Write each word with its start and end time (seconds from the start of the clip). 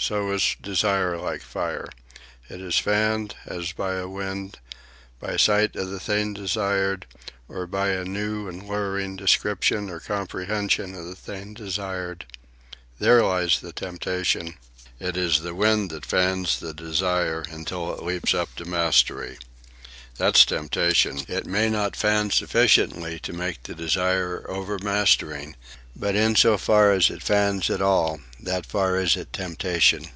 So 0.00 0.30
is 0.30 0.54
desire 0.62 1.18
like 1.18 1.42
fire. 1.42 1.88
It 2.48 2.60
is 2.60 2.78
fanned, 2.78 3.34
as 3.46 3.72
by 3.72 3.94
a 3.94 4.08
wind, 4.08 4.58
by 5.20 5.36
sight 5.36 5.74
of 5.74 5.90
the 5.90 5.98
thing 5.98 6.34
desired, 6.34 7.04
or 7.48 7.66
by 7.66 7.88
a 7.88 8.04
new 8.04 8.48
and 8.48 8.62
luring 8.66 9.16
description 9.16 9.90
or 9.90 9.98
comprehension 9.98 10.94
of 10.94 11.04
the 11.04 11.16
thing 11.16 11.52
desired. 11.52 12.26
There 13.00 13.24
lies 13.24 13.58
the 13.58 13.72
temptation. 13.72 14.54
It 15.00 15.16
is 15.16 15.40
the 15.40 15.54
wind 15.54 15.90
that 15.90 16.06
fans 16.06 16.60
the 16.60 16.72
desire 16.72 17.44
until 17.50 17.92
it 17.92 18.00
leaps 18.02 18.34
up 18.34 18.54
to 18.54 18.64
mastery. 18.64 19.36
That's 20.16 20.44
temptation. 20.44 21.22
It 21.28 21.44
may 21.46 21.68
not 21.68 21.96
fan 21.96 22.30
sufficiently 22.30 23.18
to 23.20 23.32
make 23.32 23.64
the 23.64 23.74
desire 23.74 24.44
overmastering, 24.48 25.56
but 25.94 26.14
in 26.14 26.34
so 26.36 26.56
far 26.56 26.92
as 26.92 27.10
it 27.10 27.22
fans 27.22 27.68
at 27.70 27.82
all, 27.82 28.20
that 28.40 28.64
far 28.66 28.98
is 29.00 29.16
it 29.16 29.32
temptation. 29.32 30.06